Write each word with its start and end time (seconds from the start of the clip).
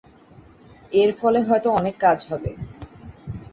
এর 0.93 1.09
ফলে 1.19 1.39
হয়তো 1.47 1.69
অনেক 1.79 1.95
কাজ 1.99 2.19
হবে। 2.29 2.51